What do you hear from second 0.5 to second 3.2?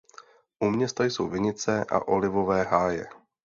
U města jsou vinice a olivové háje.